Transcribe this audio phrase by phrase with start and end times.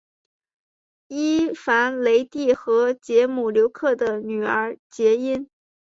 [1.09, 5.47] 伊凡雷帝和捷姆留克的女儿结姻。